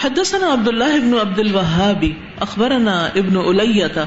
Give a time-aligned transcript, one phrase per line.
[0.00, 2.02] حدثنا عبد الله بن عبد الوهاب
[2.44, 4.04] اخبرنا ابن الیہ،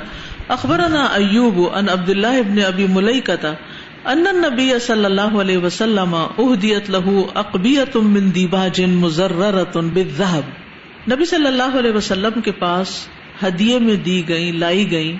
[0.56, 6.94] اخبرنا ایوب ان عبد الله بن ابي مليكه ان النبي صلی اللہ علیہ وسلم اهدیت
[6.96, 12.96] له اقبیۃ من دیباج مزررۃ بالذهب نبی صلی اللہ علیہ وسلم کے پاس
[13.44, 15.12] ہدیے میں دی گئی لائی گئی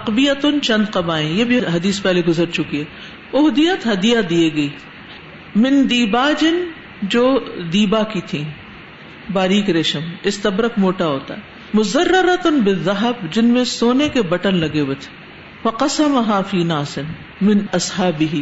[0.00, 2.84] اقبیت چند قبائیں، یہ بھی حدیث پہلے گزر چکی ہے۔
[3.38, 4.68] اہدیت ہدیہ دیے گئی۔
[5.62, 6.60] من دیبا جن
[7.14, 7.24] جو
[7.72, 8.44] دیبا کی تھی
[9.32, 11.40] باریک ریشم استبرک موٹا ہوتا ہے۔
[11.74, 15.24] مزررت بالذهب جن میں سونے کے بٹن لگے ہوئے تھے۔
[15.64, 17.04] وقسم فی ناسن
[17.40, 18.36] من اصحابہ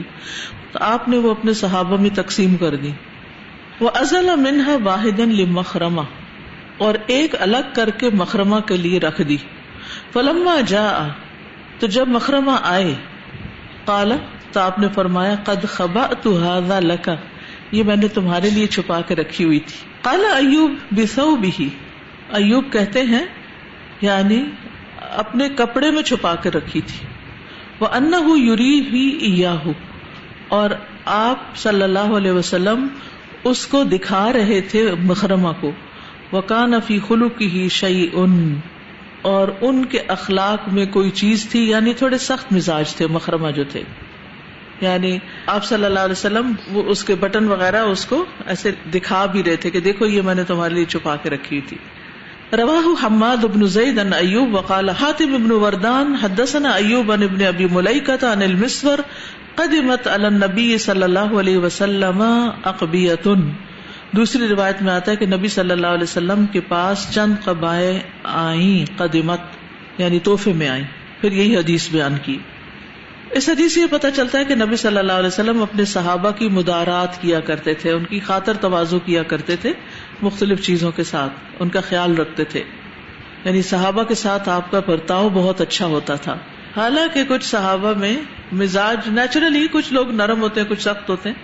[0.72, 2.90] تو آپ نے وہ اپنے صحابہ میں تقسیم کر دی۔
[3.80, 6.02] وہ ازل منها واحدا لمخرمہ۔
[6.78, 9.36] اور ایک الگ کر کے مکرما کے لیے رکھ دی۔
[10.12, 11.08] فلما جا
[11.78, 12.94] تو جب مکرما آئے
[13.84, 14.16] کالا
[14.52, 16.38] تو آپ نے فرمایا، قد خبا تو
[16.80, 17.14] لکا
[17.72, 21.68] یہ میں نے تمہارے لیے چھپا کے رکھی ہوئی تھی۔ کالا ایوب بسو بھی
[22.30, 23.24] ایوب کہتے ہیں
[24.00, 24.44] یعنی
[25.00, 27.06] اپنے کپڑے میں چھپا کے رکھی تھی۔
[27.80, 29.44] وہ ان یوری ہی
[30.48, 30.70] اور
[31.04, 32.86] آپ صلی اللہ علیہ وسلم
[33.44, 35.72] اس کو دکھا رہے تھے مکرما کو۔
[36.32, 38.54] وکان فی خلو کی ہی شعی ان
[39.22, 43.64] اور ان کے اخلاق میں کوئی چیز تھی یعنی تھوڑے سخت مزاج تھے مکرمہ جو
[43.64, 43.82] تھے۔
[44.82, 49.26] یعنی آپ صلی اللہ علیہ وسلم وہ اس کے بٹن وغیرہ اس کو ایسے دکھا
[49.26, 51.76] بھی رہے تھے کہ دیکھو یہ میں نے تمہارے لیے چھپا کے رکھی تھی۔
[52.56, 57.66] رواہ حماد ابن زید ان ایوب وقال حاتم ابن وردان حدثنا ایوب ان ابن ابی
[57.70, 58.98] ملیکت ان المسور
[59.54, 62.22] قدمت علی النبی صلی اللہ علیہ وسلم
[62.64, 63.50] اقبیتن۔
[64.16, 68.00] دوسری روایت میں آتا ہے کہ نبی صلی اللہ علیہ وسلم کے پاس چند قبائیں
[68.22, 69.40] آئیں قدمت
[69.98, 70.84] یعنی توحفے میں آئیں۔
[71.20, 72.38] پھر یہی حدیث بیان کی۔
[73.32, 76.30] اس حدیث سے یہ پتا چلتا ہے کہ نبی صلی اللہ علیہ وسلم اپنے صحابہ
[76.30, 79.72] کی مدارات کیا کرتے تھے، ان کی خاطر توازو کیا کرتے تھے
[80.22, 82.62] مختلف چیزوں کے ساتھ، ان کا خیال رکھتے تھے۔
[83.44, 86.38] یعنی صحابہ کے ساتھ آپ کا برتاؤ بہت اچھا ہوتا تھا۔
[86.76, 88.16] حالانکہ کچھ صحابہ میں
[88.52, 91.36] مزاج نیچرلی کچھ لوگ نرم ہوتے ہیں، کچھ سخت ہوتے ہیں۔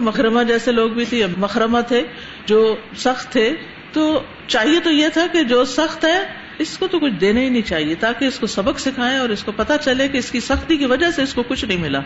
[0.00, 2.02] مکرمہ جیسے لوگ بھی تھے، مکرمہ تھے
[2.46, 3.56] جو سخت تھے،
[3.92, 7.48] تو چاہیے تو یہ تھا کہ جو سخت ہے اس کو تو کچھ دینا ہی
[7.48, 10.40] نہیں چاہیے، تاکہ اس کو سبق سکھائے اور اس کو پتا چلے کہ اس کی
[10.40, 12.00] سختی کی وجہ سے اس کو کچھ نہیں ملا۔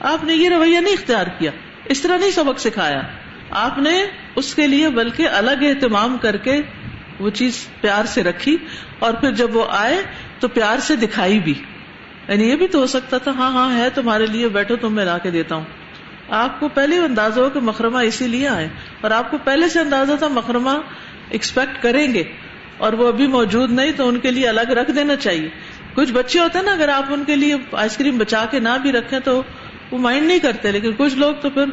[0.00, 1.50] آپ نے یہ رویہ نہیں اختیار کیا،
[1.84, 3.02] اس طرح نہیں سبق سکھایا۔
[3.50, 4.04] آپ نے
[4.36, 6.62] اس کے لیے بلکہ الگ اہتمام کر کے
[7.20, 8.56] وہ چیز پیار سے رکھی
[8.98, 10.02] اور پھر جب وہ آئے
[10.40, 11.54] تو پیار سے دکھائی بھی۔
[12.28, 15.04] یعنی یہ بھی تو ہو سکتا تھا ہاں ہاں ہے تمہارے لیے، بیٹھو تم، میں
[15.04, 15.64] لا کے دیتا ہوں۔
[16.28, 18.68] آپ کو پہلے اندازہ ہو کہ مکرمہ اسی لیے آئے،
[19.00, 20.70] اور آپ کو پہلے سے اندازہ تھا مکرمہ
[21.30, 22.22] ایکسپیکٹ کریں گے۔
[22.82, 25.48] اور وہ ابھی موجود نہیں تو ان کے لیے الگ رکھ دینا چاہیے۔
[25.94, 28.68] کچھ بچے ہوتے ہیں نا، اگر آپ ان کے لیے آئس کریم بچا کے نہ
[28.82, 29.42] بھی رکھیں تو
[29.90, 31.64] وہ مائنڈ نہیں کرتے، لیکن کچھ لوگ تو پھر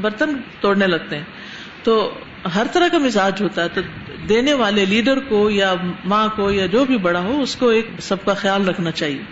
[0.00, 1.24] برتن توڑنے لگتے ہیں۔
[1.82, 2.14] تو
[2.54, 3.80] ہر طرح کا مزاج ہوتا ہے، تو
[4.28, 7.86] دینے والے لیڈر کو یا ماں کو یا جو بھی بڑا ہو، اس کو ایک
[8.00, 9.22] سب کا خیال رکھنا چاہیے۔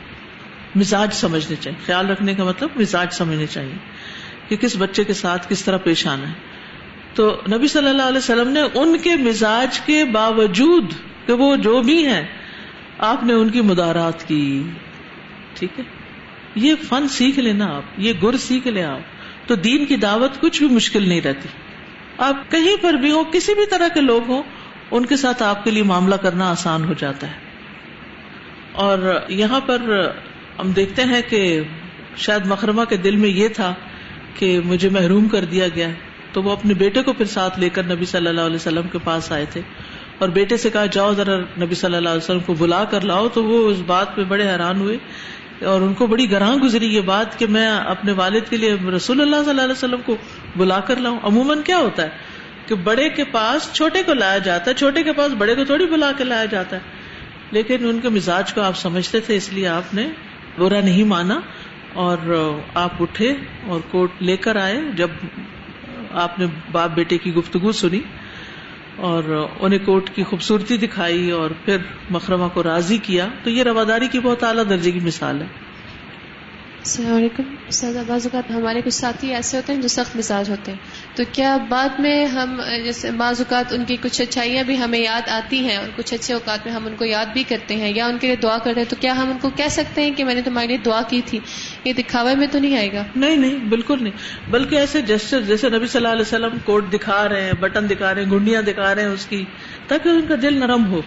[0.75, 3.75] مزاج سمجھنے چاہیے۔ خیال رکھنے کا مطلب مزاج سمجھنے چاہیے
[4.49, 6.33] کہ کس بچے کے ساتھ کس طرح پیش آنا ہے۔
[7.15, 10.85] تو نبی صلی اللہ علیہ وسلم نے ان کے مزاج کے باوجود
[11.27, 12.27] کہ وہ جو بھی ہیں،
[12.99, 14.63] آپ نے ان کی مدارات کی۔
[15.55, 15.85] ٹھیک ہے؟
[16.55, 19.01] یہ فن سیکھ لینا آپ، یہ گر سیکھ لیں آپ۔
[19.49, 21.49] تو دین کی دعوت کچھ بھی مشکل نہیں رہتی۔
[22.19, 24.43] آپ کہیں پر بھی ہو کسی بھی طرح کے لوگ ہوں،
[24.91, 27.33] ان کے ساتھ آپ کے لیے معاملہ کرنا آسان ہو جاتا ہے۔
[28.73, 30.11] اور یہاں پر
[30.59, 31.61] ہم دیکھتے ہیں کہ
[32.17, 33.75] شاید مکرمہ کے دل میں یہ تھا
[34.35, 35.89] کہ مجھے محروم کر دیا گیا،
[36.33, 38.99] تو وہ اپنے بیٹے کو پھر ساتھ لے کر نبی صلی اللہ علیہ وسلم کے
[39.05, 39.61] پاس آئے تھے۔
[40.19, 43.29] اور بیٹے سے کہا، جاؤ ذرا نبی صلی اللہ علیہ وسلم کو بلا کر لاؤ.
[43.29, 44.97] تو وہ اس بات پہ بڑے حیران ہوئے
[45.65, 49.21] اور ان کو بڑی گراں گزری یہ بات کہ میں اپنے والد کے لیے رسول
[49.21, 50.17] اللہ صلی اللہ علیہ وسلم کو
[50.57, 52.09] بلا کر لاؤں۔ عموماً کیا ہوتا ہے
[52.67, 55.87] کہ بڑے کے پاس چھوٹے کو لایا جاتا ہے، چھوٹے کے پاس بڑے کو تھوڑی
[55.87, 56.81] بلا کے لایا جاتا ہے۔
[57.51, 60.07] لیکن ان کے مزاج کو آپ سمجھتے تھے، اس لیے آپ نے
[60.59, 61.41] برا نہیں مانا
[61.95, 62.19] اور
[62.75, 63.35] آپ اٹھے
[63.67, 65.09] اور کوٹ لے کر آئے۔ جب
[66.13, 68.01] آپ نے باپ بیٹے کی گفتگو سنی
[68.97, 71.77] اور انہیں کوٹ کی خوبصورتی دکھائی اور پھر
[72.11, 75.47] مکرمہ کو راضی کیا، تو یہ رواداری کی بہت اعلیٰ درجے کی مثال ہے۔
[76.83, 80.73] السلام علیکم استاد بعض اوقات ہمارے کچھ ساتھی ایسے ہوتے ہیں جو سخت مزاج ہوتے
[80.73, 80.79] ہیں۔
[81.17, 85.29] تو کیا بعد میں ہم، جیسے بعض اوقات ان کی کچھ اچھائیاں بھی ہمیں یاد
[85.29, 88.07] آتی ہیں اور کچھ اچھے اوقات میں ہم ان کو یاد بھی کرتے ہیں یا
[88.07, 90.25] ان کے لیے دعا کرتے ہیں، تو کیا ہم ان کو کہہ سکتے ہیں کہ
[90.25, 91.39] میں نے تمہارے لیے دعا کی تھی؟
[91.85, 95.69] یہ دکھاوے میں تو نہیں آئے گا۔ نہیں نہیں، بالکل نہیں۔ بلکہ ایسے جیسے جیسے
[95.69, 98.95] نبی صلی اللہ علیہ وسلم کوٹ دکھا رہے ہیں، بٹن دکھا رہے ہیں، گنڈیاں دکھا
[98.95, 99.45] رہے ہیں اس کی،
[99.89, 101.01] تاکہ ان کا دل نرم ہو۔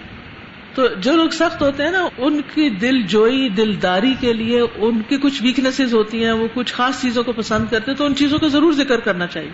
[0.75, 5.01] تو جو لوگ سخت ہوتے ہیں نا، ان کی دل جوئی دلداری کے لیے ان
[5.01, 8.15] کی کچھ ویکنیسز ہوتی ہیں، وہ کچھ خاص چیزوں کو پسند کرتے ہیں، تو ان
[8.15, 9.49] چیزوں کا ضرور ذکر کرنا چاہیے۔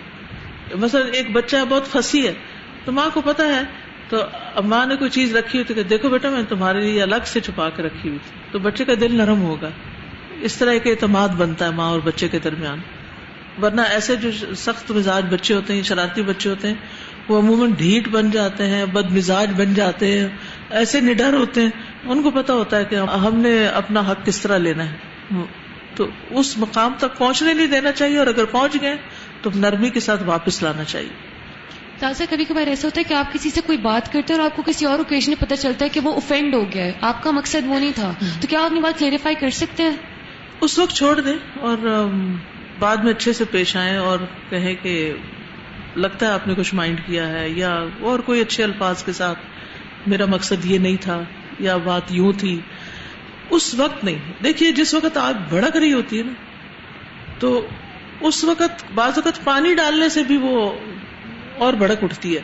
[0.74, 2.34] مثلا ایک بچہ بہت پھنسی ہے،
[2.84, 3.62] تو ماں کو پتا ہے،
[4.08, 4.16] تو
[4.64, 7.40] ماں نے کوئی چیز رکھی ہوئی تو کہ دیکھو بیٹا، میں تمہارے لیے الگ سے
[7.40, 9.70] چھپا کے رکھی ہوئی تھی۔ تو بچے کا دل نرم ہوگا۔
[10.40, 12.78] اس طرح ایک اعتماد بنتا ہے ماں اور بچے کے درمیان۔
[13.62, 16.74] ورنہ ایسے جو سخت مزاج بچے ہوتے ہیں شرارتی بچے ہوتے ہیں
[17.28, 20.28] وہ عموماً ڈھیٹ بن جاتے ہیں بد مزاج بن جاتے ہیں
[20.70, 21.70] ایسے نڈر ہوتے ہیں
[22.04, 24.96] ان کو پتا ہوتا ہے کہ ہم نے اپنا حق کس طرح لینا ہے۔
[25.96, 28.96] تو اس مقام تک پہنچنے نہیں دینا چاہیے اور اگر پہنچ گئے
[29.42, 31.32] تو نرمی کے ساتھ واپس لانا چاہیے۔
[31.98, 34.50] تازہ کبھی کبھار ایسا ہوتا ہے کہ آپ کسی سے کوئی بات کرتے ہیں اور
[34.50, 36.92] آپ کو کسی اور اوکیزن میں پتہ چلتا ہے کہ وہ اوفینڈ ہو گیا ہے۔
[37.00, 39.96] آپ کا مقصد وہ نہیں تھا۔ تو کیا آپ اپنی بات کلیریفائی کر سکتے ہیں؟
[40.60, 42.08] اس وقت چھوڑ دیں اور
[42.78, 44.18] بعد میں اچھے سے پیش آئیں اور
[44.50, 45.14] کہیں کہ
[45.96, 49.38] لگتا ہے آپ نے کچھ مائنڈ کیا ہے یا اور کوئی اچھے الفاظ کے ساتھ
[50.06, 51.22] میرا مقصد یہ نہیں تھا
[51.58, 52.60] یا بات یوں تھی،
[53.50, 56.32] اس وقت نہیں۔ دیکھیے، جس وقت آگ بھڑک رہی ہوتی ہے نا،
[57.38, 57.66] تو
[58.20, 60.72] اس وقت بعض وقت پانی ڈالنے سے بھی وہ
[61.58, 62.40] اور بھڑک اٹھتی ہے۔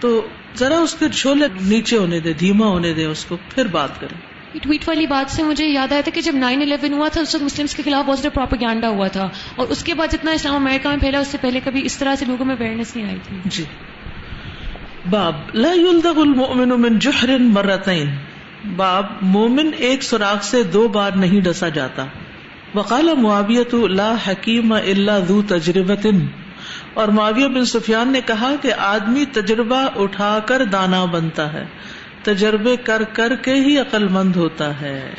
[0.00, 4.00] تو ذرا اس کے چھولے نیچے ہونے دے دھیما ہونے دے اس کو پھر بات
[4.00, 7.20] کریں۔ ٹویٹ والی بات سے مجھے یاد آیا تھا کہ جب نائن الیون ہوا تھا،
[7.20, 10.30] اس وقت مسلم کے خلاف بہت زیادہ پروپیگانڈا ہوا تھا۔ اور اس کے بعد جتنا
[10.30, 13.06] اسلام امریکہ میں پھیلا، اس سے پہلے کبھی اس طرح سے لوگوں میں اویئرنیس نہیں
[13.06, 13.64] آئی تھی۔ جی۔
[15.10, 18.10] باب، لا يلدغ المؤمن من جحر مرتين
[18.76, 22.06] باب، مومن ایک سوراخ سے دو بار نہیں ڈسا جاتا۔
[22.74, 26.06] وقال معاویت لا حکیم الا ذو تجربت
[26.94, 31.64] اور معاویہ بن سفیان نے کہا کہ آدمی تجربہ اٹھا کر دانا بنتا ہے۔
[32.24, 35.14] تجربے کر کر کے ہی عقل مند ہوتا ہے۔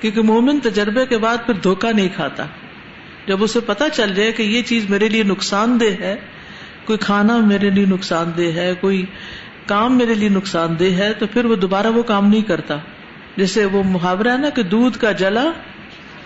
[0.00, 2.46] کیونکہ مومن تجربے کے بعد پھر دھوکا نہیں کھاتا۔
[3.26, 6.16] جب اسے پتا چل جائے کہ یہ چیز میرے لیے نقصان دہ ہے،
[6.84, 9.04] کوئی کھانا میرے لیے نقصان دہ ہے، کوئی
[9.66, 12.76] کام میرے لیے نقصان دہ ہے، تو پھر وہ دوبارہ وہ کام نہیں کرتا۔
[13.36, 15.44] جیسے وہ محاورہ ہے نا کہ دودھ کا جلا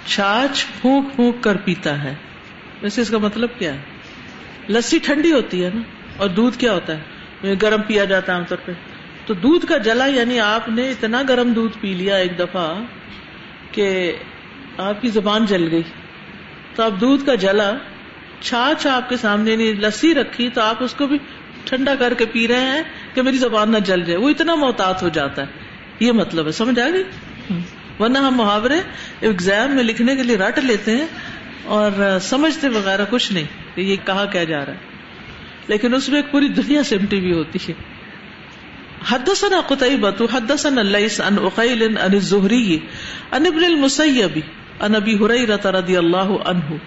[0.07, 2.15] چھاچ پھونک پھونک کر پیتا ہے۔
[2.83, 3.79] ویسے اس کا مطلب کیا ہے؟
[4.69, 5.81] لسی ٹھنڈی ہوتی ہے نا۔
[6.17, 8.73] اور دودھ کیا ہوتا ہے؟ گرم پیا جاتا ہے عام طور پہ۔
[9.29, 12.75] تو دودھ کا جلا یعنی آپ نے اتنا گرم دودھ پی لیا ایک دفعہ
[13.73, 14.13] کہ
[14.79, 15.83] آپ کی زبان جل گئی۔
[16.75, 17.71] تو آپ دودھ کا جلا
[18.41, 21.19] چھاچ آپ کے سامنے یعنی لسی رکھی تو آپ اس کو بھی
[21.65, 22.83] ٹھنڈا کر کے پی رہے ہیں
[23.15, 25.47] کہ میری زبان نہ جل جائے۔ وہ اتنا محتاط ہو جاتا ہے۔
[26.01, 27.05] یہ مطلب ہے۔ سمجھ آ گئی؟
[27.99, 28.81] ورنہ ہم محاورے
[29.21, 31.07] ایگزام میں لکھنے کے لیے رٹ لیتے ہیں
[31.65, 34.79] اور سمجھتے وغیرہ کچھ نہیں کہ یہ کہا کیا جا رہا ہے۔
[35.67, 37.98] لیکن اس میں ایک پوری دنیا سمٹی ہوئی ہوتی ہے۔
[39.05, 42.79] حدثنا قتيبة، حدثنا الليث عن أقيل عن الزهري
[43.33, 44.39] عن ابن المسيب
[44.81, 46.79] عن أبي هريرة رضي الله عنه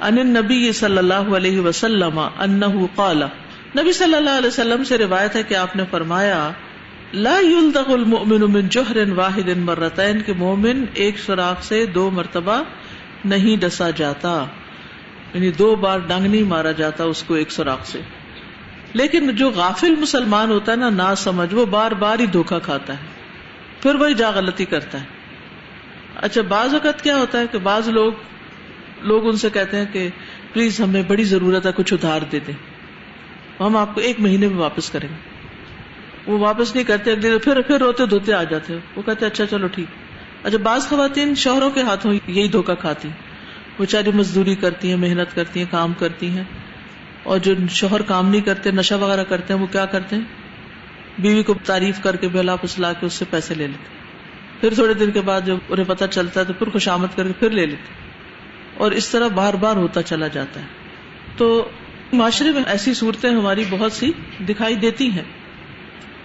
[0.00, 3.22] عن النبي صلى الله عليه وسلم أنه قال،
[3.76, 6.50] نبی صلی اللہ علیہ وسلم سے روایت ہے کہ آپ نے فرمایا،
[7.12, 12.62] لا يلدغ المؤمن من جوہر واحد مرتين، کہ مومن ایک سوراخ سے دو مرتبہ
[13.24, 14.44] نہیں ڈسا جاتا
[15.34, 18.00] یعنی دو بار ڈنگ نہیں مارا جاتا اس کو ایک سوراخ سے۔
[18.96, 22.92] لیکن جو غافل مسلمان ہوتا ہے نا نہ سمجھ، وہ بار بار ہی دھوکا کھاتا
[22.92, 22.98] ہے۔
[23.82, 25.06] پھر وہی جا غلطی کرتا ہے۔
[26.16, 28.12] اچھا بعض اوقات کیا ہوتا ہے کہ بعض لوگ
[29.02, 30.08] لوگ ان سے کہتے ہیں کہ،
[30.52, 32.54] پلیز، ہمیں بڑی ضرورت ہے، کچھ ادھار دے دیں۔
[33.60, 35.36] ہم آپ کو ایک مہینے میں واپس کریں گے۔
[36.26, 39.66] وہ واپس نہیں کرتے، اگلے پھر پھر روتے دھوتے آ جاتے وہ کہتے اچھا چلو
[39.66, 39.86] ٹھیک۔
[40.46, 43.08] اچھا بعض خواتین شوہروں کے ہاتھوں یہی دھوکا کھاتی۔
[43.78, 46.44] وہ چاری مزدوری کرتی ہیں، محنت کرتی ہیں، کام کرتی ہیں۔
[47.26, 50.22] اور جو شوہر کام نہیں کرتے، نشہ وغیرہ کرتے ہیں، وہ کیا کرتے ہیں؟
[51.18, 53.96] بیوی کو تعریف کر کے بہلا پسلا کے اس سے پیسے لے لیتے
[54.60, 57.32] پھر تھوڑے دن کے بعد جب انہیں پتا چلتا ہے تو پھر خوشامد کر کے
[57.32, 57.92] پھر لے لیتے
[58.76, 60.66] اور اس طرح بار بار ہوتا چلا جاتا ہے۔
[61.36, 61.68] تو
[62.12, 64.12] معاشرے میں ایسی صورتیں ہماری بہت سی
[64.48, 65.24] دکھائی دیتی ہیں۔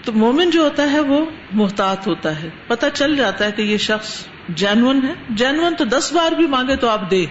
[0.06, 3.78] تو مومن جو ہوتا ہے وہ محتاط ہوتا ہے۔ پتا چل جاتا ہے کہ یہ
[3.78, 7.26] شخص جینون ہے۔ جینون تو دس بار بھی مانگے تو آپ دے۔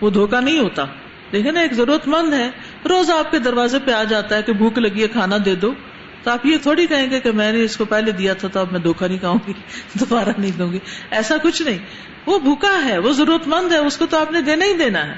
[0.00, 0.84] وہ دھوکا نہیں ہوتا۔
[1.32, 2.50] دیکھیں نا، ایک ضرورت مند ہے
[2.88, 5.74] روز آپ کے دروازے پہ آ جاتا ہے کہ بھوک لگی ہے، کھانا دے دو۔
[6.22, 8.60] تو آپ یہ تھوڑی کہیں گے کہ میں نے اس کو پہلے دیا تھا، تو
[8.60, 9.52] اب میں دھوکا نہیں کہوں گی،
[9.94, 10.78] دوبارہ نہیں دوں گی۔
[11.10, 11.78] ایسا کچھ نہیں۔
[12.26, 15.06] وہ بھوکا ہے، وہ ضرورت مند ہے، اس کو تو آپ نے دینا ہی دینا
[15.06, 15.14] ہے۔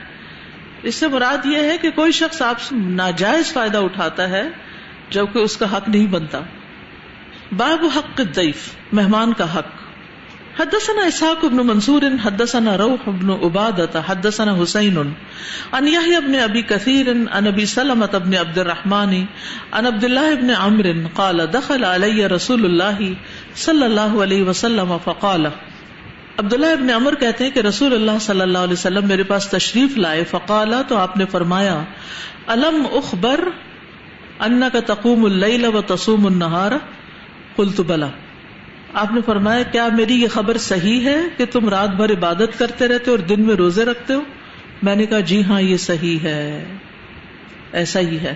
[0.83, 4.49] اس سے مراد یہ ہے کہ کوئی شخص آپ سے ناجائز فائدہ اٹھاتا ہے،
[5.11, 6.40] جبکہ اس کا حق نہیں بنتا۔
[7.57, 9.82] باب حق ضعیف، مہمان کا حق۔
[10.59, 15.15] حدثنا اسحاق بن منصور، حدثنا روح بن عبادة، حدثنا حسين
[15.73, 19.25] عن يحيى بن ابي كثير عن ابي سلمة بن عبد الرحمن
[19.73, 23.15] عن عبد الله بن عمرو، قال دخل علي رسول الله
[23.55, 25.51] صلى الله عليه وسلم فقال
[26.39, 29.49] عبد الله ابن عمر کہتے ہیں کہ رسول اللہ صلی اللہ علیہ وسلم میرے پاس
[29.49, 31.83] تشریف لائے فقالا تو آپ نے فرمایا
[32.47, 33.41] الم اخبر
[34.41, 36.73] انك تقوم الليل وتصوم النهار
[37.57, 38.09] قلت بلا.
[38.95, 42.89] آپ نے فرمایا، کیا میری یہ خبر صحیح ہے کہ تم رات بھر عبادت کرتے
[42.89, 44.21] رہتے ہو اور دن میں روزے رکھتے ہو؟
[44.83, 46.65] میں نے کہا جی ہاں یہ صحیح ہے۔
[47.73, 48.35] ایسا ہی ہے۔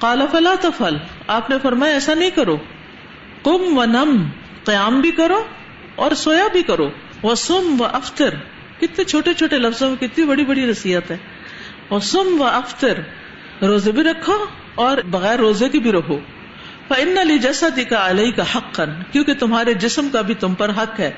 [0.00, 2.56] کالا فلا تفل آپ نے فرمایا، ایسا نہیں کرو۔
[3.44, 4.26] کم و نم
[4.64, 5.44] قیام بھی کرو
[5.96, 6.90] اور سویا بھی کرو۔
[7.22, 8.34] وہ سم و افطر
[8.80, 11.16] کتنے چھوٹے چھوٹے لفظوں میں کتنی بڑی بڑی رسیت ہے۔
[11.90, 13.00] وہ سم و افطر
[13.64, 14.44] روزے بھی رکھو
[14.74, 16.18] اور بغیر روزے کی بھی رہو۔
[16.90, 20.70] ان علی جیسا دکھا علیہ کا حق کن کیونکہ تمہارے جسم کا بھی تم پر
[20.70, 21.10] حق ہے۔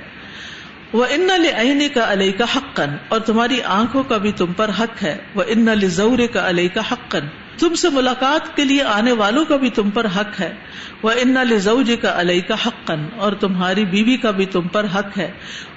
[0.93, 4.71] وہ ان علی کا علیہ کا حق کن اور تمہاری آنکھوں کا بھی تم پر
[4.81, 7.27] حق ہے۔ وہ ان علی زور کا علیہ کا حق کن
[7.59, 10.55] تم سے ملاقات کے لیے آنے والوں کا بھی تم پر حق ہے۔
[11.03, 15.19] وہ ان لزوج کا علیہ کا حقن اور تمہاری بیوی کا بھی تم پر حق
[15.19, 15.33] ہے۔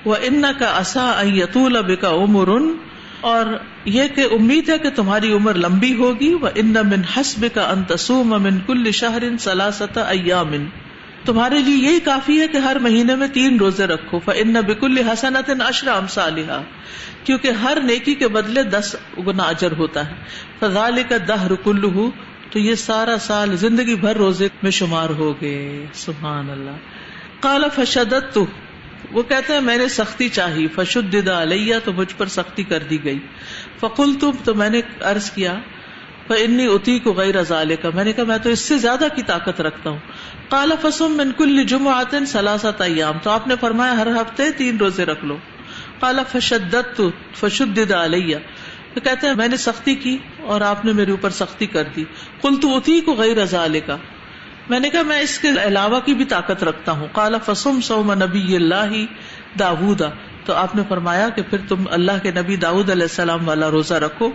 [0.06, 2.48] وہ ان کا اصا یتول اب کا عمر
[3.22, 3.46] اور
[3.86, 8.28] یہ کہ امید ہے کہ تمہاری عمر لمبی ہوگی وہ ان من حسب کا انتسوم
[8.28, 10.66] من کل شہر سلاست ایامن
[11.26, 15.50] تمہارے لیے یہی کافی ہے کہ ہر مہینے میں تین روزے رکھو۔ ان بکل حسنت
[15.68, 16.62] اشرام صالحہ
[17.24, 18.96] کیونکہ ہر نیکی کے بدلے دس
[19.28, 20.16] گنا اجر ہوتا ہے۔
[20.60, 22.10] فضال کا دہ رکل
[22.52, 26.78] تو یہ سارا سال زندگی بھر روزے میں شمار ہو گئے سبحان اللہ۔
[27.40, 28.46] کالا فشدت تو
[29.12, 33.04] وہ کہتے ہیں میں نے سختی چاہی فشد علیہ، تو مجھ پر سختی کر دی
[33.04, 33.20] گئی۔
[33.80, 35.56] فکل تم تو میں نے عرض کیا
[36.30, 39.24] انی اتی کو غیر ازالے کا میں نے کہا، میں تو اس سے زیادہ کی
[39.24, 39.98] طاقت رکھتا ہوں۔
[40.50, 45.06] کالا فسم من کل جمعات سلاست ایام۔ تو آپ نے فرمایا، ہر ہفتے تین روزے
[45.06, 45.38] رکھ لو۔
[46.00, 47.02] کالا فشدت
[47.36, 48.38] فشد علیہ۔
[48.94, 52.04] تو کہتے ہیں میں نے سختی کی اور آپ نے میرے اوپر سختی کر دی۔
[52.42, 53.98] کل تو اتی کو غیر ازالے کا
[54.70, 58.14] میں نے کہا میں اس کے علاوہ کی بھی طاقت رکھتا ہوں۔ کالا فسم سوم
[58.14, 59.06] نبی اللہ
[59.60, 60.10] داودا
[60.46, 63.94] تو آپ نے فرمایا کہ پھر تم اللہ کے نبی داود علیہ السلام والا روزہ
[63.94, 64.32] رکھو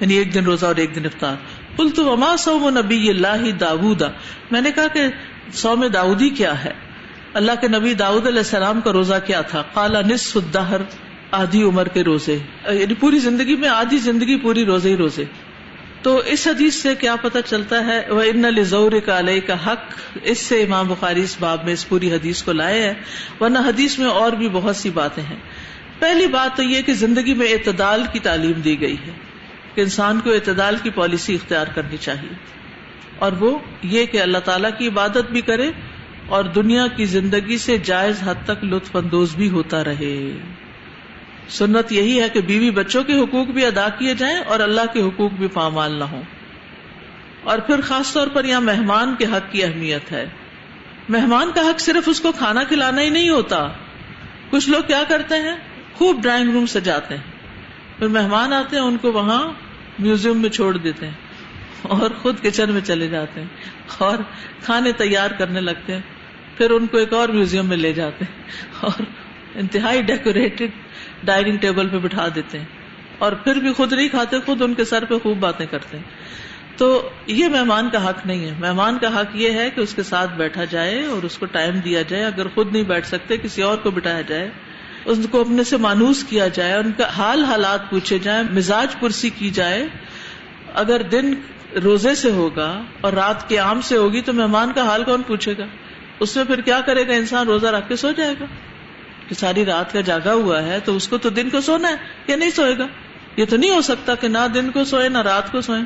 [0.00, 1.34] یعنی ایک دن روزہ اور ایک دن افطار۔
[1.76, 4.06] کل تو وما سوم نبی اللہ داودا
[4.50, 5.00] میں نے کہا کہ
[5.52, 6.72] سوم داودی کیا ہے؟
[7.34, 10.80] اللہ کے نبی داود علیہ السلام کا روزہ کیا تھا؟ کالا نصف الدہر،
[11.30, 12.38] آدھی عمر کے روزے۔
[12.70, 15.24] یعنی پوری زندگی میں آدھی زندگی، پوری روزے ہی روزے۔
[16.02, 20.00] تو اس حدیث سے کیا پتا چلتا ہے؟ وہ ان لزور کا علیہ کا حق،
[20.22, 22.94] اس سے امام بخاری اس باب میں اس پوری حدیث کو لائے ہیں،
[23.40, 25.36] ورنہ حدیث میں اور بھی بہت سی باتیں ہیں۔
[25.98, 29.12] پہلی بات تو یہ کہ زندگی میں اعتدال کی تعلیم دی گئی ہے،
[29.74, 32.34] کہ انسان کو اعتدال کی پالیسی اختیار کرنی چاہیے۔
[33.18, 35.70] اور وہ یہ کہ اللہ تعالیٰ کی عبادت بھی کرے
[36.26, 40.30] اور دنیا کی زندگی سے جائز حد تک لطف اندوز بھی ہوتا رہے۔
[41.48, 45.02] سنت یہی ہے کہ بیوی بچوں کے حقوق بھی ادا کیے جائیں اور اللہ کے
[45.02, 46.22] حقوق بھی پامال نہ ہوں۔
[47.44, 50.28] اور پھر خاص طور پر یہاں مہمان کے حق کی اہمیت ہے۔
[51.08, 53.68] مہمان کا حق صرف اس کو کھانا کھلانا ہی نہیں ہوتا۔
[54.50, 55.56] کچھ لوگ کیا کرتے ہیں؟
[55.94, 57.24] خوب ڈرائنگ روم سے جاتے ہیں۔
[57.98, 59.52] پھر مہمان آتے ہیں، ان کو وہاں
[59.98, 61.14] میوزیم میں چھوڑ دیتے ہیں
[61.82, 63.48] اور خود کچن میں چلے جاتے ہیں
[63.98, 64.18] اور
[64.64, 66.00] کھانے تیار کرنے لگتے ہیں۔
[66.56, 68.42] پھر ان کو ایک اور میوزیم میں لے جاتے ہیں
[68.80, 69.02] اور
[69.54, 70.70] انتہائی ڈیکوریٹڈ
[71.24, 72.66] ڈائننگ ٹیبل پہ بٹھا دیتے ہیں۔
[73.18, 76.04] اور پھر بھی خود نہیں کھاتے، خود ان کے سر پہ خوب باتیں کرتے ہیں۔
[76.76, 80.02] تو یہ مہمان کا حق نہیں ہے۔ مہمان کا حق یہ ہے کہ اس کے
[80.02, 83.62] ساتھ بیٹھا جائے اور اس کو ٹائم دیا جائے۔ اگر خود نہیں بیٹھ سکتے، کسی
[83.62, 84.50] اور کو بٹھایا جائے
[85.04, 89.30] ان کو اپنے سے مانوس کیا جائے، ان کا حال حالات پوچھے جائیں، مزاج پرسی
[89.30, 89.86] کی جائے۔
[90.74, 91.34] اگر دن
[91.82, 95.54] روزے سے ہوگا اور رات کے عام سے ہوگی تو مہمان کا حال کون پوچھے
[95.58, 95.64] گا؟
[96.20, 98.44] اس میں پھر کیا کرے گا انسان؟ روزہ رکھ کے سو جائے گا۔
[99.28, 101.94] کہ ساری رات کا جاگا ہوا ہے تو اس کو تو دن کو سونا ہے
[102.26, 102.86] یا نہیں سوئے گا؟
[103.36, 105.80] یہ تو نہیں ہو سکتا کہ نہ دن کو سوئے نہ رات کو سوئے۔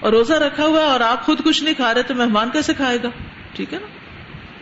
[0.00, 2.74] اور روزہ رکھا ہوا ہے اور آپ خود کچھ نہیں کھا رہے تو مہمان کیسے
[2.74, 3.08] کھائے گا؟
[3.54, 3.86] ٹھیک ہے نا؟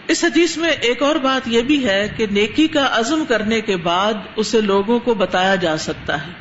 [0.08, 3.76] اس حدیث میں ایک اور بات یہ بھی ہے کہ نیکی کا عزم کرنے کے
[3.76, 6.32] بعد اسے لوگوں کو بتایا جا سکتا ہے۔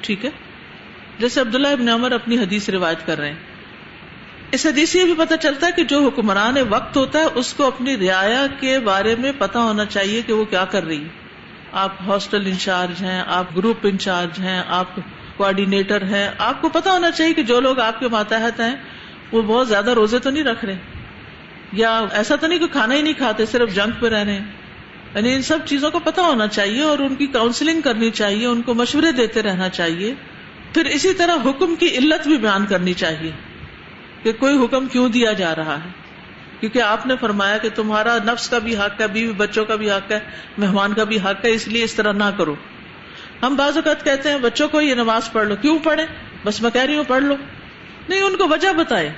[0.00, 0.30] ٹھیک ہے؟
[1.18, 3.53] جیسے عبداللہ ابن عمر اپنی حدیث روایت کر رہے ہیں۔
[4.54, 7.52] اس حدیث سے یہ بھی پتا چلتا ہے کہ جو حکمران وقت ہوتا ہے، اس
[7.52, 11.24] کو اپنی رعایا کے بارے میں پتا ہونا چاہیے کہ وہ کیا کر رہی۔ ہے
[11.72, 14.96] آپ ہاسٹل انچارج ہیں، آپ گروپ انچارج ہیں، آپ
[15.36, 18.76] کوآڈینیٹر ہیں۔ آپ کو پتا ہونا چاہیے کہ جو لوگ آپ کے ماتحت ہیں،
[19.32, 20.76] وہ بہت زیادہ روزے تو نہیں رکھ رہے۔
[21.72, 24.44] یا ایسا تو نہیں کہ کھانا ہی نہیں کھاتے، صرف جنگ پہ رہ رہے ہیں
[25.14, 28.62] یعنی ان سب چیزوں کو پتا ہونا چاہیے اور ان کی کاؤنسلنگ کرنی چاہیے، ان
[28.62, 30.14] کو مشورے دیتے رہنا چاہیے۔
[30.74, 33.30] پھر اسی طرح حکم کی علت بھی بیان کرنی چاہیے۔
[34.24, 35.88] کہ کوئی حکم کیوں دیا جا رہا ہے؟
[36.60, 39.90] کیونکہ آپ نے فرمایا کہ تمہارا نفس کا بھی حق ہے، بیوی بچوں کا بھی
[39.90, 40.18] حق ہے،
[40.58, 42.54] مہمان کا بھی حق ہے، اس لیے اس طرح نہ کرو۔
[43.42, 46.06] ہم بعض اوقات کہتے ہیں، بچوں کو یہ نماز پڑھ لو۔ کیوں پڑھے
[46.44, 47.34] بس میں کہہ رہی ہوں، پڑھ لو۔
[48.08, 49.12] نہیں، ان کو وجہ بتائے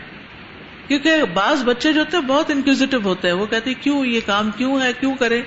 [0.89, 4.21] کیونکہ بعض بچے جو ہوتے ہیں، بہت انکوزیٹو ہوتے ہیں۔ وہ کہتے ہیں، کیوں یہ
[4.27, 5.43] کام کیوں ہے؟ کیوں کرے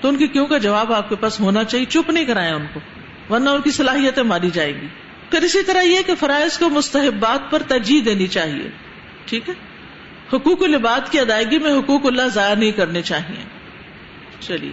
[0.00, 2.66] تو ان کی کیوں کا جواب آپ کے پاس ہونا چاہیے؟ چپ نہیں کرائے ان
[2.72, 2.80] کو،
[3.34, 4.86] ورنہ ان کی صلاحیتیں ماری جائیں گی۔
[5.30, 8.70] پھر اسی طرح یہ کہ فرائض کو مستحبات پر ترجیح دینی چاہیے۔
[9.24, 9.54] ٹھیک ہے؟
[10.36, 13.44] حقوق العباد کی ادائیگی میں حقوق اللہ ضائع نہیں کرنے چاہیے۔
[14.40, 14.72] چلیے۔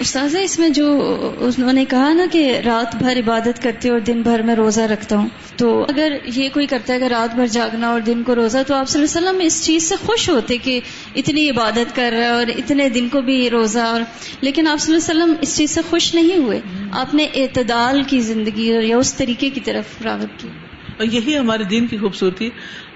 [0.00, 1.00] استاذہ اس میں جو
[1.38, 5.16] انہوں نے کہا نا کہ رات بھر عبادت کرتے اور دن بھر میں روزہ رکھتا
[5.16, 8.58] ہوں تو اگر یہ کوئی کرتا ہے کہ رات بھر جاگنا اور دن کو روزہ
[8.66, 10.80] تو آپ صلی اللہ علیہ وسلم اس چیز سے خوش ہوتے کہ
[11.14, 14.00] اتنی عبادت کر رہا ہے اور اتنے دن کو بھی روزہ اور
[14.40, 16.60] لیکن آپ صلی اللہ علیہ وسلم اس چیز سے خوش نہیں ہوئے۔
[16.92, 20.48] آپ نے اعتدال کی زندگی یا اس طریقے کی طرف راغب کی۔
[20.96, 22.50] اور یہی ہمارے دین کی خوبصورتی۔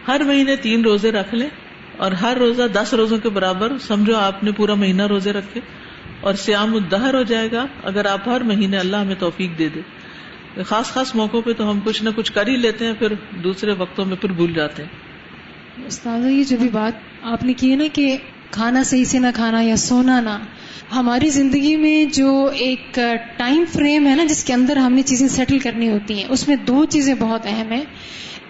[0.08, 1.48] ہر مہینے تین روزے رکھ لیں
[1.96, 5.60] اور ہر روزہ دس روزوں کے برابر، سمجھو آپ نے پورا مہینہ روزے رکھے
[6.20, 9.80] اور سیام الدہر ہو جائے گا، اگر آپ ہر مہینے اللہ ہمیں توفیق دے دے۔
[10.62, 13.12] خاص خاص موقعوں پہ تو ہم کچھ نہ کچھ کر ہی لیتے ہیں، پھر
[13.44, 14.90] دوسرے وقتوں میں پھر بھول جاتے ہیں۔
[15.86, 16.92] استاد یہ جو بھی بات
[17.22, 18.16] آپ نے کی ہے نا کہ
[18.50, 20.38] کھانا صحیح سے نہ کھانا یا سونا نہ،
[20.94, 23.00] ہماری زندگی میں جو ایک
[23.36, 26.48] ٹائم فریم ہے نا، جس کے اندر ہم نے چیزیں سیٹل کرنی ہوتی ہیں، اس
[26.48, 27.84] میں دو چیزیں بہت اہم ہیں۔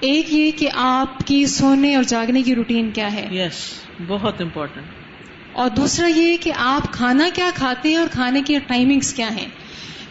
[0.01, 4.87] ایک یہ کہ آپ کی سونے اور جاگنے کی روٹین کیا ہے؟ یس بہت امپورٹینٹ
[5.53, 9.49] اور دوسرا یہ کہ آپ کھانا کیا کھاتے ہیں اور کھانے کی ٹائمنگس کیا ہیں؟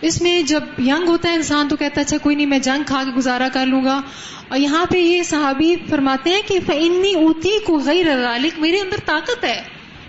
[0.02, 2.84] اس میں جب ینگ ہوتا ہے انسان تو کہتا ہے اچھا کوئی نہیں میں جنگ
[2.84, 4.02] کھا کے گزارا کر لوں گا۔
[4.48, 8.98] اور یہاں پہ یہ صحابی فرماتے ہیں کہ فنی اوتی کو غیر غالق میرے اندر
[9.06, 9.62] طاقت ہے۔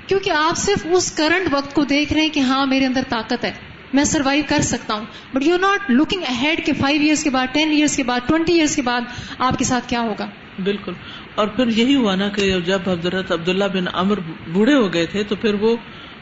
[0.07, 3.45] کیونکہ آپ صرف اس کرنٹ وقت کو دیکھ رہے ہیں کہ ہاں میرے اندر طاقت
[3.45, 3.53] ہے۔
[3.93, 5.05] میں سروائیو کر سکتا ہوں.
[5.33, 8.53] But you not looking ahead کے فائیو ایئرس کے بعد ٹین ایئرس کے بعد ٹوینٹی
[8.53, 9.01] ایئرس کے بعد
[9.39, 10.27] آپ کے ساتھ کیا ہوگا.
[10.65, 10.93] بالکل.
[11.35, 14.19] اور پھر یہی ہوا نا کہ جب حضرت عبداللہ بن امر
[14.53, 15.77] بوڑھے ہو گئے تھے تو پھر وہ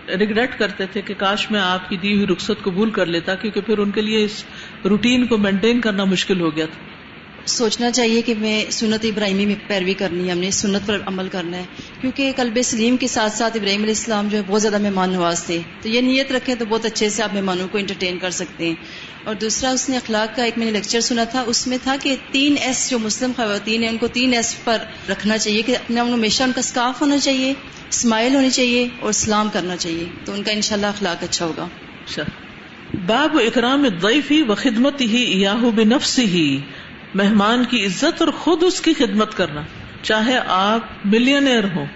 [0.09, 3.61] ریگریٹ کرتے تھے کہ کاش میں آپ کی دی ہوئی رخصت قبول کر لیتا، کیونکہ
[3.61, 4.45] پھر ان کے لیے اس
[4.85, 6.98] روٹین کو مینٹین کرنا مشکل ہو گیا تھا۔
[7.49, 11.29] سوچنا چاہیے کہ میں سنت ابراہیمی میں پیروی کرنی ہے، ہم نے سنت پر عمل
[11.29, 11.65] کرنا ہے۔
[12.01, 15.45] کیونکہ کلب سلیم کے ساتھ ساتھ ابراہیم علیہ السلام جو ہے بہت زیادہ مہمان نواز
[15.45, 18.67] تھے۔ تو یہ نیت رکھیں تو بہت اچھے سے آپ مہمانوں کو انٹرٹین کر سکتے
[18.67, 18.75] ہیں۔
[19.25, 21.97] اور دوسرا، اس نے اخلاق کا ایک میں نے لیکچر سنا تھا۔ اس میں تھا
[22.03, 24.79] کہ تین ایس جو مسلم خواتین ہیں، ان کو تین ایس پر
[25.11, 27.55] رکھنا چاہیے کہ اپنے ہمیشہ ان کا اسکاف ہونا چاہیے
[27.89, 32.23] اسمائل ہونی چاہیے اور سلام کرنا چاہیے۔ تو ان کا انشاءاللہ اخلاق اچھا ہوگا۔ اچھا۔
[33.07, 36.61] باب اکرام الضیفی و خدمت ہی یاہو بنفس ہی
[37.15, 39.63] مہمان کی عزت اور خود اس کی خدمت کرنا۔
[40.03, 41.87] چاہے آپ ملینئر ہوں،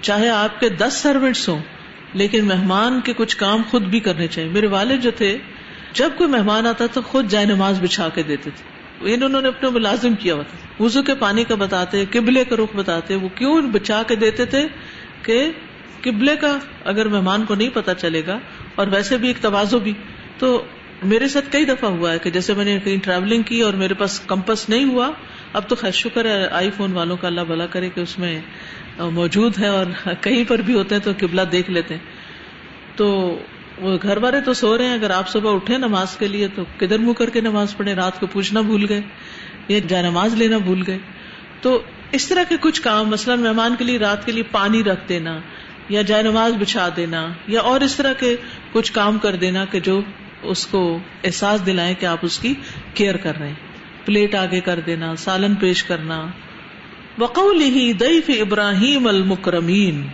[0.00, 1.62] چاہے آپ کے دس سروینٹس ہوں،
[2.14, 5.38] لیکن مہمان کے کچھ کام خود بھی کرنے چاہیے۔ میرے والد جو تھے،
[5.92, 8.72] جب کوئی مہمان آتا تو خود جائے نماز بچھا کے دیتے تھے۔
[9.14, 12.76] انہوں نے اپنے ملازم کیا ہوا تھا۔ وزو کے پانی کا بتاتے، قبلے کا رخ
[12.76, 14.66] بتاتے، وہ کیوں بچا کے دیتے تھے
[15.22, 15.50] کہ
[16.00, 18.38] قبلے کا اگر مہمان کو نہیں پتا چلے گا،
[18.74, 19.92] اور ویسے بھی ایک توازو بھی۔
[20.38, 20.64] تو
[21.02, 23.94] میرے ساتھ کئی دفعہ ہوا ہے کہ جیسے میں نے کہیں ٹریولنگ کی اور میرے
[23.94, 25.10] پاس کمپس نہیں ہوا،
[25.52, 28.40] اب تو خیر شکر ہے آئی فون والوں کا اللہ بھلا کرے کہ اس میں
[28.98, 29.86] موجود ہے اور
[30.20, 32.00] کہیں پر بھی ہوتے ہیں تو قبلہ دیکھ لیتے ہیں۔
[32.96, 33.38] تو
[33.78, 36.64] وہ گھر والے تو سو رہے ہیں، اگر آپ صبح اٹھے نماز کے لیے تو
[36.76, 39.00] کدھر منہ کر کے نماز پڑھے رات کو پوچھنا بھول گئے
[39.68, 40.98] یا جائے نماز لینا بھول گئے۔
[41.60, 45.08] تو اس طرح کے کچھ کام، مثلاً مہمان کے لیے، رات کے لیے پانی رکھ
[45.08, 45.38] دینا
[45.88, 48.36] یا جائے نماز بچھا دینا یا اور اس طرح کے
[48.72, 50.00] کچھ کام کر دینا کہ جو
[50.42, 52.54] اس کو احساس دلائیں کہ آپ اس کی
[52.94, 53.54] کیئر کر رہے ہیں۔
[54.04, 56.26] پلیٹ آگے کر دینا، سالن پیش کرنا۔
[57.18, 60.06] وقول ہی دئی ابراہیم المکرمین۔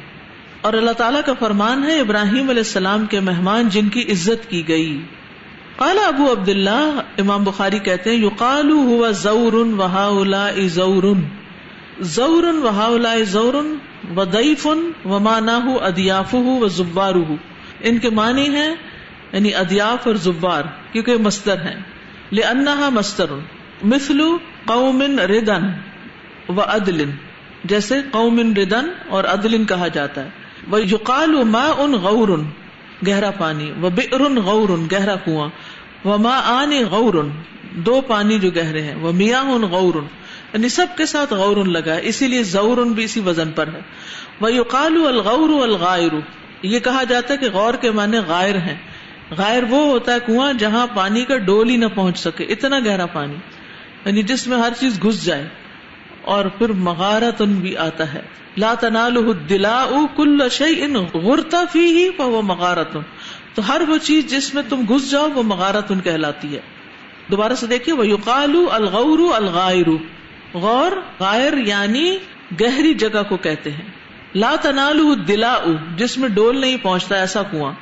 [0.61, 4.69] اور اللہ تعالیٰ کا فرمان ہے، ابراہیم علیہ السلام کے مہمان جن کی عزت کی
[4.69, 5.01] گئی۔
[5.77, 11.03] قال ابو عبد اللہ امام بخاری کہتے ہیں یقال ہوا زور وہا زور۔
[12.01, 13.55] زور وہا زور
[14.17, 14.67] و دئیف
[15.05, 16.67] و مانا ادیاف و
[17.81, 18.75] ان کے معنی ہیں
[19.33, 20.63] یعنی ادیاف اور زبار،
[20.93, 21.81] کیونکہ مستر ہیں۔
[22.33, 23.27] لنحا مستر
[23.83, 25.63] مثلو قومن ردن
[26.49, 27.11] و عدل
[27.65, 30.29] جیسے قومن ردن اور عدلن کہا جاتا ہے۔
[30.71, 32.29] وہ یقال ما ان غور،
[33.07, 35.49] گہرا پانی وہ بر غور، گہرا کنواں۔
[36.05, 37.29] وہ ماں آن غور،
[37.73, 39.95] دو پانی جو گہرے ہیں۔ وہ میاں ان غور
[40.53, 43.81] یعنی سب کے ساتھ غور لگا ہے، اسی لیے زور بھی اسی وزن پر ہے۔
[44.41, 46.13] وہ یقال الغور الغائر
[46.63, 48.77] یہ کہا جاتا ہے کہ غور کے معنی غائر ہیں۔
[49.37, 53.07] غائر وہ ہوتا ہے کنواں جہاں پانی کا ڈول ہی نہ پہنچ سکے، اتنا گہرا
[53.07, 53.35] پانی۔
[54.05, 55.49] یعنی جس میں ہر چیز گھس جائے۔
[56.23, 58.23] اور پھر مغارت ان بھی آتا ہے۔
[58.57, 59.17] لا تنال
[59.49, 59.87] دلا
[60.17, 62.97] کل شعی ان غرتا فی ہی وہ مغارت
[63.55, 66.61] تو ہر وہ چیز جس میں تم گھس جاؤ، وہ مغارت ان کہلاتی ہے۔
[67.31, 69.87] دوبارہ سے دیکھیے وہ یوقال الغور الغائر۔
[70.55, 72.17] غور، غائر یعنی
[72.61, 73.91] گہری جگہ کو کہتے ہیں۔
[74.35, 75.59] لا تنال دلا
[75.97, 77.73] جس میں ڈول نہیں پہنچتا ایسا کنواں۔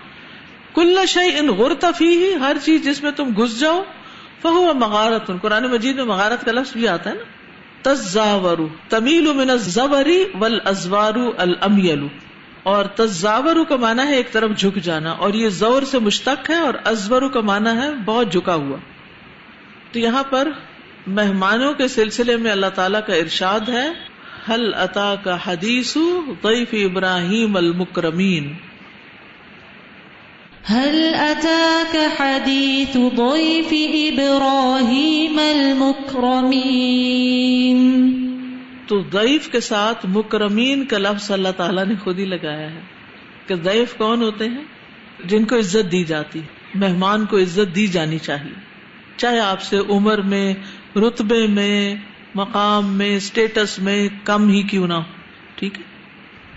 [0.76, 3.82] کل شعی ان غرتا فی ہر چیز جس میں تم گھس جاؤ،
[4.42, 7.22] فہو مغارت قرآن مجید میں مغارت کا لفظ بھی آتا ہے نا؟
[7.82, 8.58] تزاور
[8.88, 12.06] تمیل من الزوری والازوار الامیل۔
[12.62, 16.54] اور تزاور کا معنی ہے ایک طرف جھک جانا، اور یہ زور سے مشتق ہے،
[16.54, 18.76] اور ازور کا معنی ہے بہت جھکا ہوا۔
[19.92, 20.48] تو یہاں پر
[21.06, 23.88] مہمانوں کے سلسلے میں اللہ تعالی کا ارشاد ہے
[24.48, 25.96] حل عطا کا حدیث
[26.42, 28.52] ضیف ابراہیم المکرمین۔
[30.74, 33.72] هل أتاك حديث ضيف
[34.12, 36.46] إبراهيم المكرمين؟
[38.86, 42.80] تو ضعیف کے ساتھ مکرمین کا لفظ اللہ تعالیٰ نے خود ہی لگایا ہے
[43.46, 44.64] کہ ضعیف کون ہوتے ہیں؟
[45.24, 46.40] جن کو عزت دی جاتی
[46.74, 48.60] مہمان کو عزت دی جانی چاہیے۔
[49.16, 50.54] چاہے آپ سے عمر میں،
[50.96, 51.96] رتبے میں،
[52.34, 55.02] مقام میں اسٹیٹس میں کم ہی کیوں نہ ہو،
[55.54, 55.82] ٹھیک ہے؟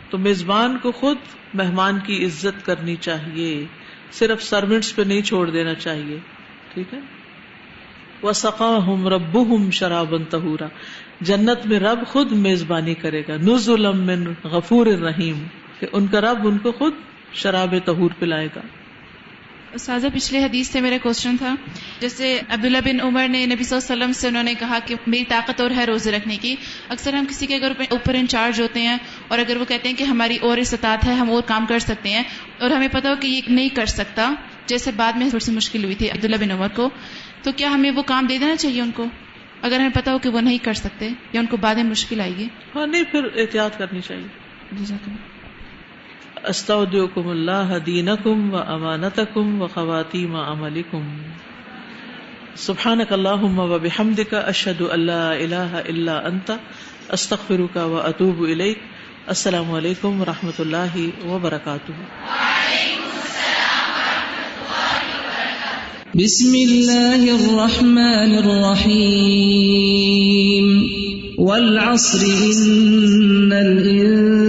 [0.10, 1.17] تو میزبان کو خود
[1.54, 3.65] مہمان کی عزت کرنی چاہیے۔
[4.12, 6.17] صرف سروینٹس پہ نہیں چھوڑ دینا چاہیے۔
[6.74, 7.00] ٹھیک ہے؟
[8.22, 10.67] وہ سقا ہوں رب ہوں شراب تہورا
[11.22, 15.43] جنت میں رب خود میزبانی کرے گا۔ نز من غفور رحیم
[15.80, 16.93] کہ ان کا رب ان کو خود
[17.34, 18.62] شراب تہور پلائے گا۔
[19.73, 21.55] استاذہ پچھلے حدیث سے میرا کوشچن تھا۔
[21.99, 24.95] جیسے عبداللہ بن عمر نے نبی صلی اللہ علیہ وسلم سے انہوں نے کہا کہ
[25.08, 26.55] میری طاقت اور ہے روزے رکھنے کی۔
[26.89, 30.03] اکثر ہم کسی کے اگر اوپر انچارج ہوتے ہیں اور اگر وہ کہتے ہیں کہ
[30.03, 32.23] ہماری اور استطاعت ہے ہم اور کام کر سکتے ہیں
[32.60, 34.34] اور ہمیں پتا ہو کہ یہ نہیں کر سکتا۔
[34.65, 36.89] جیسے بعد میں تھوڑی سی مشکل ہوئی تھی عبداللہ بن عمر کو۔
[37.43, 39.05] تو کیا ہمیں وہ کام دے دینا چاہیے ان کو؟
[39.62, 42.21] اگر ہمیں پتا ہو کہ وہ نہیں کر سکتے یا ان کو بعد میں مشکل
[42.21, 44.27] آئے گی۔ ہاں نہیں پھر احتیاط کرنی چاہیے۔
[44.71, 44.95] جی
[46.47, 51.21] استودعکم اللہ دینکم و امانتکم و خواتیم عملکم.
[52.56, 56.52] سبحانک اللہم و بحمدک، اشہد اللہ الہ الا انت،
[57.10, 58.78] استغفرک و اتوب الیک.
[59.28, 61.91] السلام علیکم و رحمت اللہ وبرکاتہ.
[66.15, 69.39] بسم اللہ الرحمن الرحیم.
[71.38, 74.48] والعصر، ان الانسان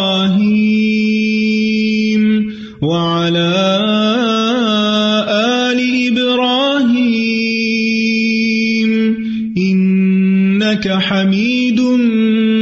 [11.11, 11.79] حميد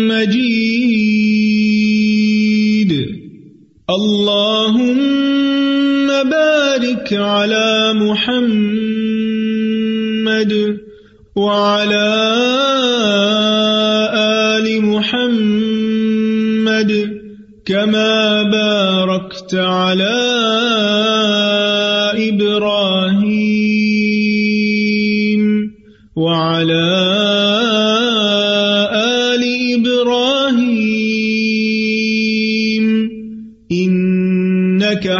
[0.09, 1.69] مجيد.
[3.89, 8.53] اللهم بارك على محمد
[11.35, 12.09] وعلى
[14.13, 16.91] آل محمد
[17.65, 20.28] كما باركت على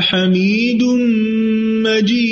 [0.01, 0.83] حميد
[1.83, 2.28] مجيد.